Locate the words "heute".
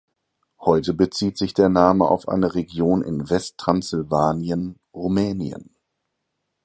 0.61-0.95